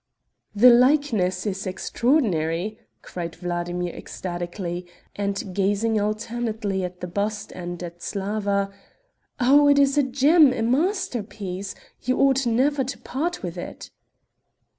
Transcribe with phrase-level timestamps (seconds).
[0.55, 7.99] "The likeness is extraordinary!" cried Vladimir ecstatically, and gazing alternately at the bust and at
[8.01, 8.71] Slawa.
[9.39, 11.75] "Oh, it is a gem, a masterpiece!
[12.01, 13.91] you ought never to part with it."